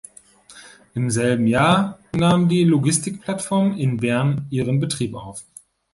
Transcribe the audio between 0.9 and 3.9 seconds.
Im selben Jahr nahm die Logistik-Plattform